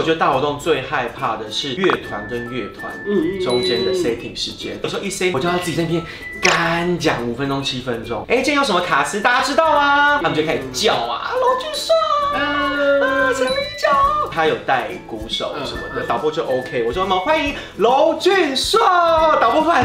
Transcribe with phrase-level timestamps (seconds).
[0.00, 2.90] 我觉得大活动最害怕的是乐团跟乐团
[3.44, 4.78] 中间的 setting 时间。
[4.82, 6.02] 有时候一 set，我就要自己在那边
[6.40, 8.24] 干讲五分钟、七分钟。
[8.26, 10.22] 哎，今天有什么卡司，大家知道吗？
[10.22, 11.92] 他们就开始叫啊，娄峻硕，
[12.34, 16.82] 啊，陈零九，他有带鼓手什么的，导播就 OK。
[16.86, 18.80] 我说我们欢迎娄俊硕，
[19.38, 19.84] 导播快。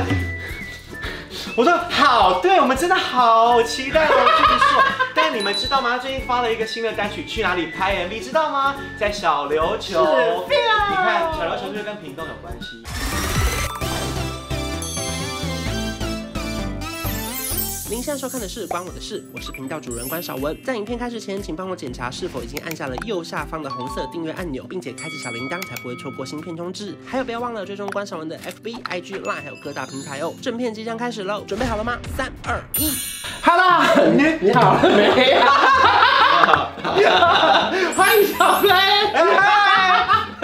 [1.56, 4.82] 我说好，对，我们真的好期待哦，巨兽。
[5.14, 5.98] 但你们知道吗？
[5.98, 8.20] 最近发了一个新的单曲，去哪里拍 MV？
[8.24, 8.76] 知道吗？
[9.00, 10.46] 在小琉球。
[10.48, 12.84] 你看，小琉球就是跟屏东有关系。
[17.88, 20.58] 您现在收看的是《关我的事》，我是频道主人关少文。
[20.64, 26.96] 在影片开始前，请帮我检查是否已经按下了右下方的红色订阅按钮，并且开启小铃铛，才不会错过新片通知。
[27.06, 30.34] 还有，不要忘了追踪关少文的 FB、IG、Line，还有各大平台哦。
[30.42, 32.00] 正片即将开始喽，准备好了吗？
[32.18, 32.92] 三、二、一
[33.44, 35.46] ，Hello，你你好没有？
[37.96, 38.68] 欢迎小飞，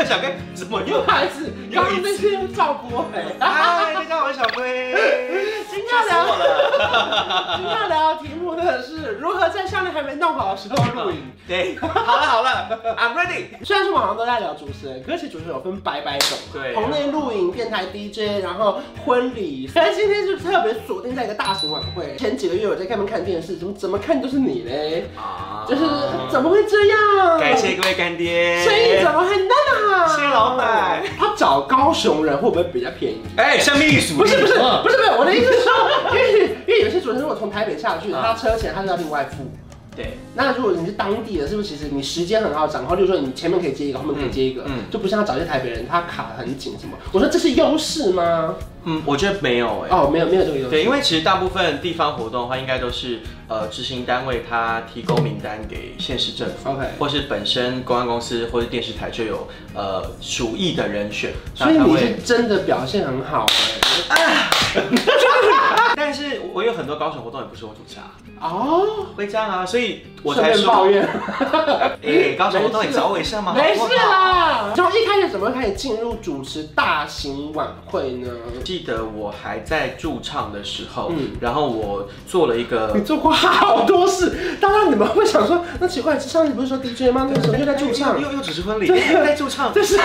[0.05, 1.51] 小飞怎么又开始？
[1.71, 5.40] 又一次又赵博飞，嗨，大家好，我是小飞。
[6.01, 11.31] 今天聊了，今天聊的题目真的是如何在项链还没弄好的时候录影。
[11.47, 13.45] 对，好了好了，I'm ready。
[13.65, 19.67] 虽然说网上都在聊主持人，可是主持人有分百百种，对，棚内录影、电台 DJ，然后婚礼。
[19.67, 22.15] 所以今天就特别锁定在一个大型晚会。
[22.17, 25.81] 前几个月我在开门看电视，怎么怎么看都是你嘞，啊，就是
[26.31, 27.39] 怎么会这样？
[27.39, 29.55] 感谢各位干爹，生意怎么很大
[29.97, 30.07] 呢？
[30.07, 31.03] 谢谢老板。
[31.19, 33.21] 他找高雄人会不会比较便宜？
[33.35, 34.15] 哎，像秘书。
[34.15, 35.59] 不是不是不是不是，我的意思是
[37.31, 39.51] 果从台北下去，他车钱他是要另外付。
[39.93, 42.95] 对，那如果你是当地的，是不是其实你时间很好掌控？
[42.95, 46.97] 就是说你前面可以接一个，后面可以接一个，嗯，就不像找一些台北人，他卡很紧什么？
[47.11, 48.55] 我说这是优势吗？
[48.85, 49.95] 嗯，我觉得没有哎、欸。
[49.95, 50.69] 哦，没有没有这个优势。
[50.69, 59.45] 对，因为其实大部分地方活动的话，应该都是呃执行单位他提供名单给县市政府，OK，或是本身公安公司或是电视台就有
[59.75, 63.45] 呃属意的人选，所以你是真的表现很好
[64.07, 64.21] 哎、欸。
[64.87, 65.40] 啊
[66.03, 71.07] 但是我有很多高雄活动也不是我主持啊，哦，会这样啊，所以我才说抱怨。
[72.03, 74.73] 哎，高雄活动你找我一下吗，没事啦。
[74.75, 78.31] 从一开始怎么开始进入主持大型晚会呢？
[78.65, 84.57] 记得我还在驻唱的时候，嗯，然后我做了一个，你做过好多事。
[84.59, 87.29] 当然你们会想说，那奇怪，上次不是说 DJ 吗？
[87.31, 89.99] 那时候又在驻唱，又又主持婚礼，又在驻唱，这是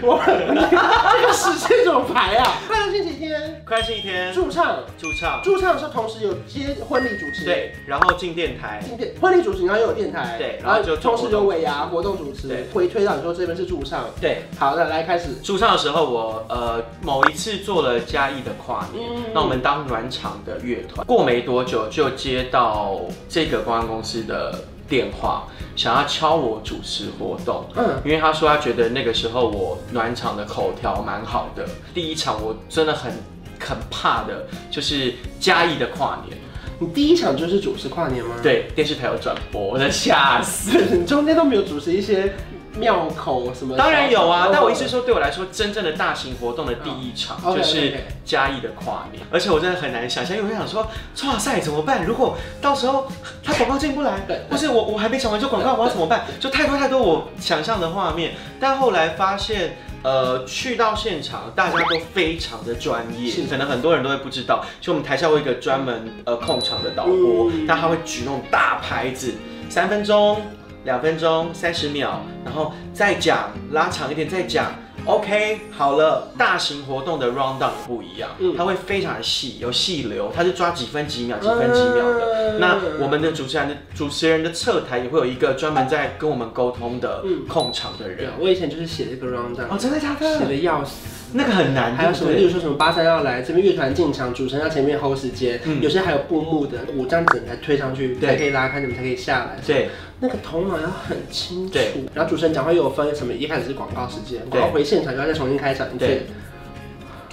[0.00, 2.52] 我 这个时间怎么排啊？
[2.68, 5.39] 快乐星期天，快乐星期天，驻唱，驻唱。
[5.42, 15.34] 驻唱的时候，同时有接婚礼主持，对，然后进电台，进电婚礼主持，然后又有电台，对，然后就同时有尾牙活动主持，对，回推到你说这边是驻唱，对，好的，来开始。
[15.42, 24.54] 驻唱的时候，我呃某一次做了嘉义的跨年，那我们当暖场的乐团，过没多久就接到这个公关公司的
[24.88, 33.12] 电话，想要敲我主持活动，嗯，因为他说他觉得那个时候我暖场的口条蛮好的，第一场我真的很。
[33.60, 36.36] 很怕的就是嘉义的跨年，
[36.78, 38.36] 你第一场就是主持跨年吗？
[38.42, 40.78] 对，电视台有转播，我在吓死。
[40.96, 42.34] 你中间都没有主持一些
[42.76, 43.76] 庙口什么？
[43.76, 47.94] 当然有啊，但我意思是说，对我来说，真正的大型活动的第一场就是
[48.24, 50.82] 嘉义的跨年，而且我真的很难想象，因为我想说，
[51.24, 52.04] 哇塞，怎么办？
[52.04, 53.06] 如果到时候
[53.44, 56.24] 他广告进不来，或是我我还没讲完就广告，我要怎么办？
[56.38, 59.76] 就太多太多我想象的画面，但后来发现。
[60.02, 69.34] 呃，去到现场，大家都非常的专业，可能很多人都会不知道，就我们台下会有一个专门呃控场的导播，那他会举那种大牌子，
[69.68, 70.40] 三分钟、
[70.84, 74.72] 两分钟、三十秒，然后再讲，拉长一点再讲。
[75.10, 82.58] OK，好了，大型活动的 rundown 不一样，嗯，它会非常的细，有细流，它是抓几分几秒、几分几秒的。
[82.58, 88.30] 那我们的主持人的主持人的侧台也会有一个专门在跟我们沟通的控场的人。
[88.38, 90.38] 我以前就是写这个 rundown，哦，真的假的？
[90.38, 91.94] 写的要死，那个很难。
[91.94, 92.32] 还有什么？
[92.32, 99.56] 例如说什么八三要来这边乐团进场，主持人要前面 hold 时间，有些还有布幕的，五张整台推上去才可以拉开，你们才可以下来。
[99.66, 99.88] 对。
[100.22, 106.06] 那个头脑要很清楚，对，然后主持人讲话又有分什么，一开始是广告时间，然后回现场就要再重新开场一次。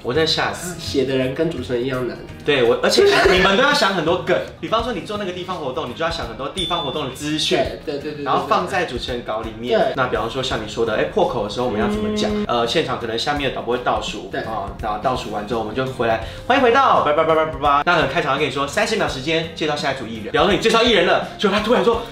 [0.03, 2.17] 我在吓死，写的人跟主持人一样难。
[2.45, 9.93] 对我，而且你们都要想很多梗，比方说你做那个地方活动，你就要想很多地方活动的资讯，对对对，然后放在主持人稿里面。
[9.95, 12.31] 那比方说像你说的，哎，破口的时候我们要怎么讲？
[12.47, 17.83] 呃，现场可能下面的导播会倒数，对啊，然后倒数完之后我们就回来，欢迎回到叭叭叭叭叭叭。
[17.85, 22.01] 那可能开场要跟你说三十秒时间介绍下一组艺人，比方说你介绍艺人了，就他突然说。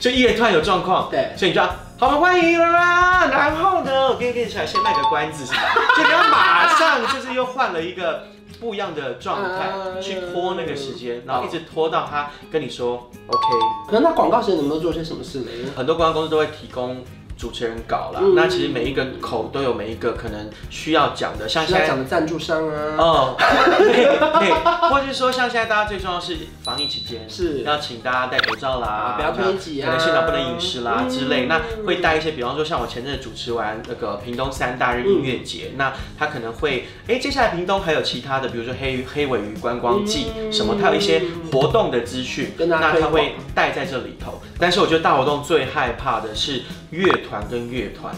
[0.00, 1.68] 就艺人突然有状况，对，所以你就要
[2.00, 3.26] 好，欢迎啦。
[3.26, 8.22] 然后呢，我跟你跟你说，先卖个关子，就你要马上就是又换了一个
[8.60, 13.42] 不一样的状态去拖那个时间，然后一直拖到他跟你说 OK。
[13.88, 15.50] 可能那广告时你们都做些什么事呢？
[15.76, 17.02] 很多广告公司都会提供
[17.38, 18.20] 主持人搞啦。
[18.20, 23.36] 嗯、那其实每一个口都有每一个可能需要讲的，像现在讲的赞助商啊，哦，
[23.78, 27.62] 对对，或者是说像现在大家最重要是防疫期间，是。
[27.62, 44.40] 要请大家戴口罩啦，啊、不要推挤啊，可能现场不能饮食啦、嗯、之类，那会带一些，比方说像我前阵子主持完那个屏东三大日音乐节，嗯、那他可能会，哎、欸，接下来屏东还有其他的，比如说黑黑尾鱼观光季、嗯、什么，他有一些活动的资讯，那他会带在这里头。
[44.58, 48.14] 但是我觉得大活动最害怕的是乐团跟乐团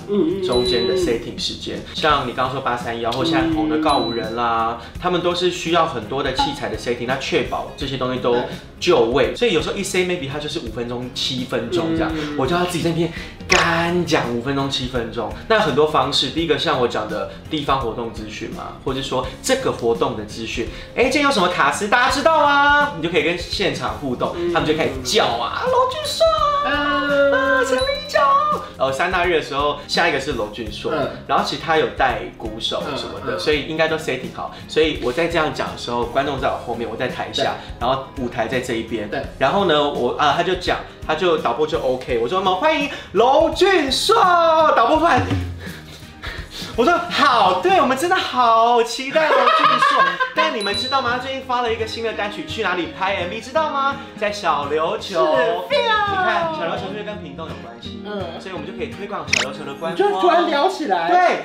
[0.47, 8.37] 中间的 setting 时间，像你刚刚说八三幺或现在红的告五人啦，他们都是需要很多的器材的 setting，那确保这些东西都
[8.79, 13.13] 就位，所以有时候一 say maybe 它就是五分钟七分钟这样，我就要自己在那边
[13.49, 15.33] 干讲五分钟七分钟。
[15.49, 22.95] 那很多方式，第一个像我讲的地方活动资讯嘛，或者说这个活动的资讯，哎，今天有什么卡司大家知道吗？
[22.97, 26.25] 你就可以跟现场互动，他们就开始叫啊，罗俊说
[26.65, 28.19] 啊，陈立秋。
[28.77, 34.55] 呃，三大日的时候，下一个是龙俊硕，嗯、然后其实他有带鼓手什么的，嗯嗯、所以应该都 setting 好。
[34.69, 39.09] 所以我在这样讲的时候，观众在我后面，我在台下，然后舞台在这一边。
[39.11, 39.23] 对。
[39.39, 44.15] 然后呢，我啊，他就讲，他就导播就 OK，我说我们欢迎龙俊硕，
[44.75, 45.50] 导播欢迎。
[46.81, 49.33] 我说好，对，我们真的好期待哦！
[49.59, 50.03] 就是说。
[50.35, 51.11] 但你们知道吗？
[51.13, 53.39] 他最近发了一个新的单曲，去哪里拍 MV？
[53.39, 53.97] 知道吗？
[54.19, 55.37] 在小琉球。
[55.37, 59.97] 是你看，小琉球就是跟屏东有关系，嗯，所以我们就可以推广小琉球的观光。
[59.97, 61.11] 就突然聊起来。
[61.11, 61.45] 对，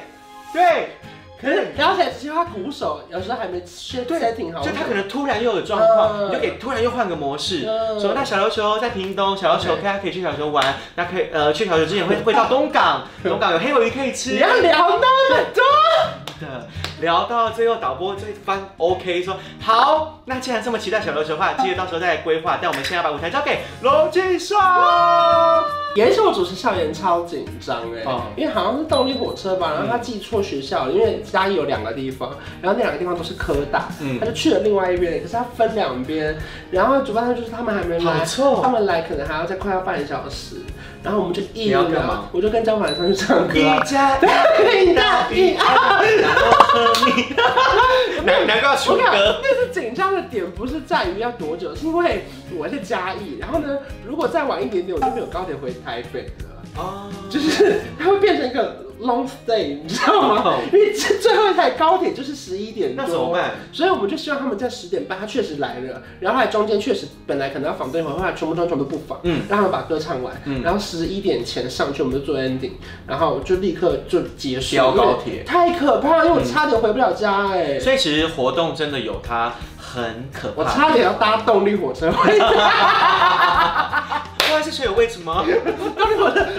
[0.53, 0.97] 对。
[1.45, 7.61] 可是聊起来，其实他鼓手有时候还没先 setting 好，就他可能突然又有状况，你就给突然又换个模式。
[8.01, 14.31] 说那小琉球在屏东，小琉球大家可以去小琉球玩，那可以呃去小琉球之前会会到东港， 东港有黑尾鱼可以吃。
[14.31, 15.63] 你要聊那么多
[16.41, 16.67] 的，
[17.01, 22.57] 聊到最后导播这番 OK 说好，那既然这么期待小琉球的话，记得到时候再来规划。
[22.61, 24.57] 但我们现在把舞台交给娄峻硕。
[25.95, 28.03] 也是我主持校园超紧张哎，
[28.35, 32.31] 因为好像是动力火车吧，然后他记错学校，因为嘉义有两个地方，
[32.61, 33.87] 然后那两个地方都是科大，
[34.19, 36.37] 他就去了另外一边，可是他分两边，
[36.69, 38.25] 然后主办方就是他们还没来，
[38.61, 40.57] 他们来可能还要再快要半小时，
[41.01, 47.35] 然后我们就一直嘛，我就跟张凡上去唱歌，一加一大于二，然后和你，
[48.25, 52.25] 两两个要出歌，但是紧张的点不是在于要多久，是因为
[52.57, 55.75] 我在嘉义，然后呢，如果再晚一点点，我就没有高铁回。
[55.83, 60.57] 台北的哦，就是它会变成一个 long stay，你知道吗？
[60.71, 63.51] 因为最后一台高铁就是十一点多，那怎么办？
[63.71, 72.71] 所以我们就希望他们在十点半，他确实来了，然后来中间确实本来可能要访对方，后来全部装全部不访，嗯，让他们把歌唱完，嗯，然后十一点前上去，我们就做 ending，
[73.07, 74.75] 然后就立刻就结束。
[74.75, 77.79] 飙高铁太可怕了，因为我差点回不了家哎。
[77.79, 82.47] 所以其实活动真的有它很可怕，我差点要搭动力火车回家。
[84.47, 85.43] 原来是谁有位置吗？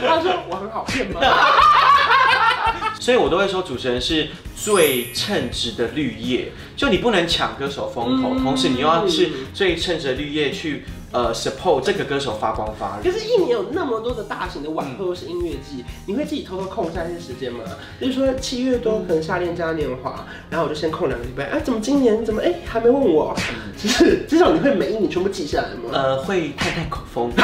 [0.00, 1.20] 他说我很好骗吗？
[2.98, 13.04] 所以我都会说主持人是最称职的绿叶，就你不能抢歌手风头，同时你又要是最称职的绿叶去呃 support 这个歌手发光发热。
[13.04, 17.60] 可是，一年有那么多的大型的晚会或是音乐季，你会自己偷偷空下一些时间吗？
[18.00, 21.44] 比如说七月多可能夏恋嘉年华，然后我就先空两个礼拜。
[21.44, 23.36] 哎，怎么今年怎么哎还没问我？
[23.76, 25.90] 就是至少你会每一年全部记下来吗？
[25.92, 27.30] 呃，会太太口风。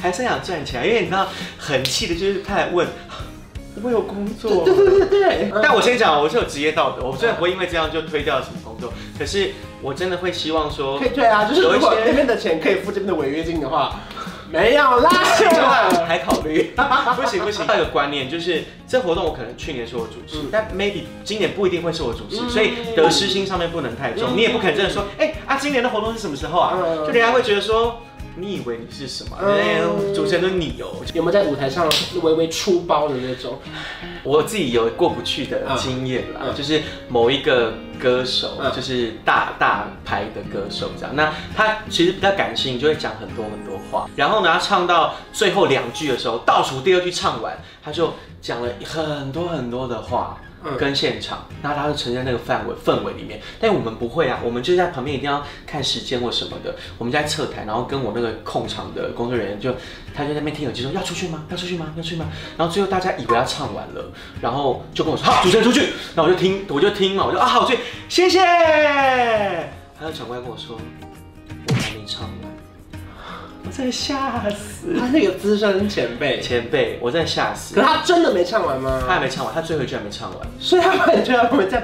[0.00, 2.86] 还是想赚钱，因为你知道很气的，就是他还问
[3.82, 5.52] 我有工作，对对对对。
[5.62, 14.00] 但我先讲，我是有职业道德，我虽然不会因为这样就推掉什么工作，可是我真的会希望说，可以退啊，就是如果那边的钱可以付这边的违约金的话，
[14.52, 15.10] 没有啦，
[16.06, 16.72] 还考虑，
[17.16, 17.66] 不 行不行。
[17.66, 26.76] 还有个观念就是，这活动我可能去年是我主持，但 maybe 今年不一定会是我主持，所以得失心上面不能太重，你也不可能真的说，哎啊，今年的活动是什么时候啊？
[26.98, 27.98] 就人家会觉得说。
[28.34, 29.36] 你以为你是什么？
[29.42, 30.96] 嗯、主持人都你哦。
[31.12, 31.86] 有没有在舞台上
[32.22, 33.58] 微微出包的那种？
[34.22, 36.80] 我自己有过不去的经验啦，嗯、就是
[37.10, 41.14] 某一个歌手，嗯、就是大大牌的歌手这样。
[41.14, 44.08] 那他其实比较感性，就会讲很多很多话。
[44.16, 50.38] 然后呢，他唱到最后两句的时候，倒数第二句唱完，他就讲了很多很多的话。
[50.78, 59.74] 跟现场，那他就呈现那个范围氛围里面，但我们不会啊，我们就在旁边一定要看时间或什么的，我们在侧台，然后跟我那个控场的工作人员就，
[60.14, 61.44] 他就在那边听耳机说要出去吗？
[61.50, 61.92] 要出去吗？
[61.96, 62.26] 要出去吗？
[62.56, 64.04] 然后最后大家以为他唱完了，
[64.40, 65.80] 然后就跟我说好，主持人出去，
[66.14, 67.76] 然后我就听，我就听嘛，我就啊好，我去，
[68.08, 68.38] 谢谢，
[69.98, 70.78] 他就转过来跟我说，
[71.66, 72.30] 我还没唱
[73.72, 73.76] 完。
[73.76, 74.98] 我真的吓死！
[74.98, 77.74] 他那个资深前辈，前辈，我在吓死。
[77.74, 79.02] 可是他真的没唱完吗？
[79.06, 80.46] 他还没唱完，他最后一句还没唱完。
[80.60, 81.32] 所以他完全。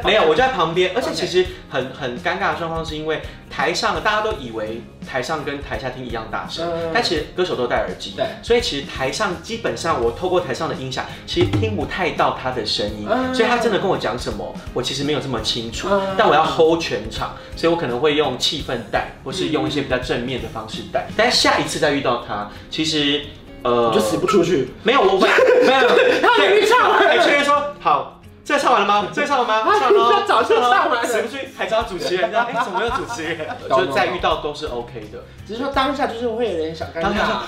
[0.04, 0.92] 没有，我就在旁边。
[0.94, 3.22] 而且其实很很尴尬的状况是因为
[3.58, 23.24] 台上大家都以为台上跟台下听一样大声，嗯、但其实歌手都戴耳机，对，所以其实台上基本上我透过台上的音响，其实听不太到他的声音，嗯、所以他真的跟我讲什么，我其实没有这么清楚，嗯、但我要 hold 全场，所以我可能会用气氛带，或是用一些比较正面的方式带，但下一次再遇到他，其实
[23.64, 25.28] 呃，我就死不出去，没有，我没
[25.66, 25.88] 没有，
[26.22, 26.90] 他已经唱。
[26.92, 28.17] 完了，哎， 确认说好。
[28.48, 29.08] 这个唱完了吗？
[29.12, 29.72] 这个唱完了吗？
[29.78, 31.06] 唱了，早就唱完了。
[31.06, 32.34] 谁不去还找主持人？
[32.34, 33.46] 哎，怎么没有主持人？
[33.68, 37.40] 就再遇到都是 OK 的，只是说当下就是会有点小尴尬。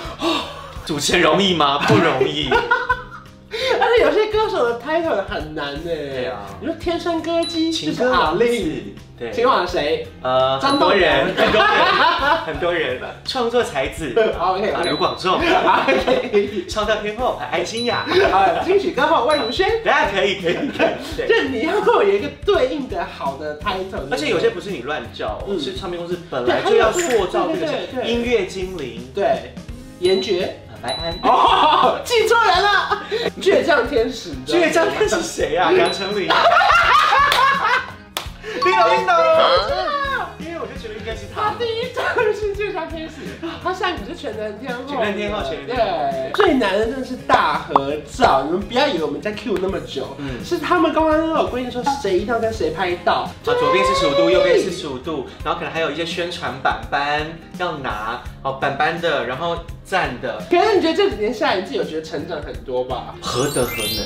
[0.84, 1.78] 主持人容易吗？
[1.88, 2.50] 不容易。
[3.80, 5.80] 而且有些歌手的 title 很难呢。
[5.84, 6.46] 对啊。
[6.60, 8.44] 你说天生歌姬，情歌王子。
[9.18, 9.32] 对。
[9.32, 10.06] 情王谁？
[10.22, 11.70] 呃，张多人，很多人，
[12.46, 13.00] 很多人。
[13.26, 14.14] 创作才子。
[14.38, 14.72] OK。
[14.84, 15.34] 刘广仲。
[15.34, 18.06] OK，创造天后，艾欣雅。
[18.32, 19.66] 啊，金曲歌后魏如萱。
[19.84, 21.28] 大家可以，可以，可以。
[21.28, 24.06] 就你要跟我有一个对应的好的 title。
[24.10, 29.02] 而且有些不是你乱叫，是唱片公司本来就要塑造这个音乐精灵。
[29.12, 29.52] 对。
[29.98, 30.59] 严爵。
[30.82, 31.18] 白安。
[31.22, 33.02] 哦， 记错人了，
[33.40, 35.70] 倔强天使，倔强天使谁啊？
[35.72, 36.28] 杨丞琳，
[43.62, 44.82] 他下一个是全能天后。
[44.86, 45.84] 全能天后，全能天后。
[46.10, 57.26] 对，最难的真的是大合照，你们不要以为我们在 Q 那么久，嗯，是他们刚刚都有规定说谁一定要跟谁拍到，啊，左边是十五度，右边是十五度，然后可能还有一些宣传板板
[57.58, 59.58] 要拿，哦，板板的，然后。
[59.82, 63.12] 站的，可是你觉得这几年下来，你自己有觉得成长很多吧？
[63.20, 64.04] 何德何能？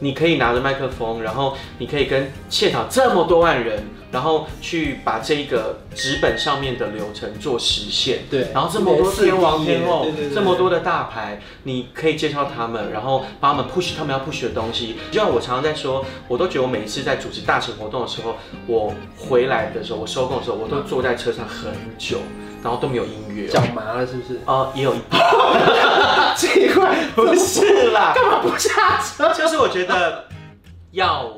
[0.00, 8.20] 你可以拿着麦克风，然后你可以跟现场这么多万人，然后去把这一个纸本上面的流程做实现。
[8.30, 14.96] 对，然后这么多天王天后，这么多的大牌，你可以介绍他们，然后帮他们 push 他们要 push 的东西。
[15.10, 18.36] 就像我常常在说，我都觉得我每一次在主持大型活动的时候，
[18.66, 22.18] 我回来的时候，我收工的时候，我都坐在车上很久。
[22.62, 24.40] 然后都没有音乐，脚麻了是不是？
[24.44, 24.98] 哦，也有一
[27.16, 29.32] 不是啦，干嘛不下车？
[29.32, 30.26] 就是我觉得
[30.90, 31.32] 要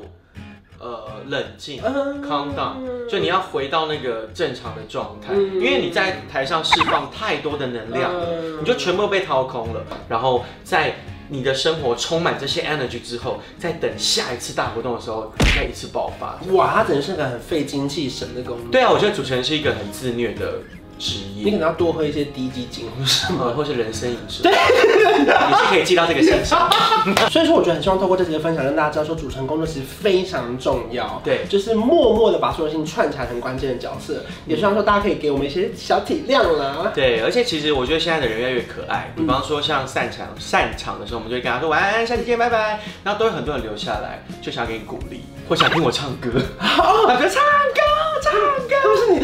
[0.77, 8.11] 呃冷静，calm down，就你要回到那个正常的状态，因为你在台上释放太多的能量，
[8.59, 9.81] 你就全部被掏空了。
[10.09, 10.95] 然后在
[11.29, 16.37] 你的生活充满这些 energy 之后，在等下一次大活动的时候，再一次爆发。
[16.51, 18.65] 哇，他真的是个很费精气神的工作。
[18.69, 20.55] 对啊，我觉得主持人是一个很自虐的。
[20.99, 26.69] 职业，你可能要多喝一些低基精，或是什么，或是人参饮食，对，也是可以记到这个现象。
[27.31, 31.21] 所以说，我觉得很希望透过这集的分享，让大家知道说，主持人工作其实非常重要。
[31.23, 34.25] 对，就是默默的把所有事情串起来，很关键的角色。
[34.45, 36.91] 也希望说，大家可以给我们一些小体谅啦。
[36.93, 39.13] 对，而且其实我觉得现在的人越来越可爱。
[39.15, 42.81] 比方说，像散场散场的时候，我们就会跟他说晚安，下期见，拜拜。
[43.03, 46.29] 然后都有很多人留下来，就想要给你鼓励，或想听我唱歌。
[46.59, 47.41] 大哥唱
[47.73, 47.81] 歌，
[48.21, 48.33] 唱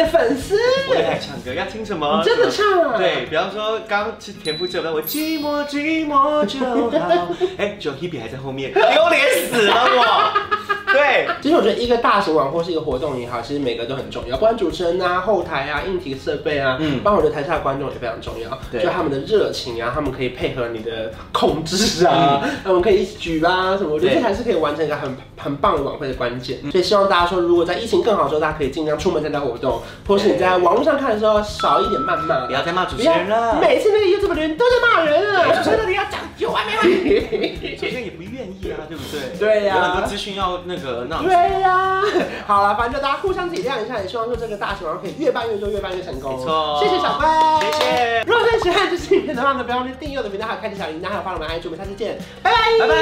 [0.06, 0.58] 的粉丝。
[0.90, 2.22] 我也爱唱歌，要听什么？
[2.24, 2.98] 真的唱啊！
[2.98, 6.60] 对，比方说刚是田馥甄的我寂寞寂寞就
[7.00, 10.55] 好， 哎，就 Hebe 还在后面，丢脸死了我。
[10.96, 26.60] 对，其实我觉得一个大型晚会是一个活动也好，其实每个都很重要，不管主持人啊、后台啊、硬体设备啊，嗯，包括我觉得台下的观众也非常重要，对，就他们的热情啊，他们可以配合你的控制啊，他们可以一起举啊什么，我觉得这还是可以完成一个很很棒的晚会的关键。
[26.72, 33.60] 所以希望大家说，如果在疫情更好的时候，大家可以尽量出门参加活动，或是你在网络上看的时候少一点谩骂，不要再骂主持人了。
[33.60, 36.84] 每次那个 YouTube 的人都在骂人啊，主持人到底要讲有完没完？
[37.78, 39.38] 主持人也不愿意啊，对不对？
[39.38, 40.85] 对呀，有很多资讯要那个。
[40.86, 42.04] 对呀、啊，
[42.46, 46.38] 好了，反正就大家互相体谅一下，也希望说这个大型晚会可以越办越多，越办越成功。
[46.38, 48.24] 没错，谢谢小乖，谢谢。
[48.28, 52.96] 如果最喜欢这期影片的话呢，不要忘记订阅我的频道，还有开启小铃铛，还有发我们 IG，我们下次见，拜拜，拜拜。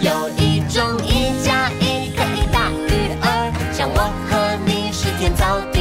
[0.00, 5.77] 有一种一加一可以大于二，像我和你是天造地。